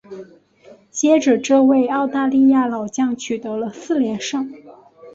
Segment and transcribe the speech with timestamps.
[0.89, 4.51] 接着这位澳大利亚老将取得了四连胜。